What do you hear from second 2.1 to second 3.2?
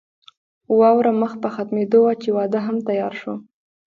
چې واده هم تيار